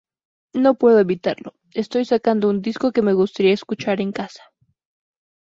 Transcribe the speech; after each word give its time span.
No 0.55 0.73
puedo 0.73 0.99
evitarlo, 0.99 1.53
estoy 1.75 2.05
sacando 2.05 2.49
un 2.49 2.63
disco 2.63 2.91
que 2.91 3.03
me 3.03 3.13
gustaría 3.13 3.53
escuchar 3.53 4.01
en 4.01 4.11
casa". 4.11 4.41